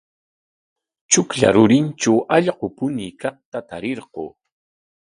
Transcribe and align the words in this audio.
Chuklla 1.11 1.49
rurintraw 1.55 2.19
allqu 2.35 2.67
puñuykaqta 2.77 3.59
tarirqun. 3.69 4.31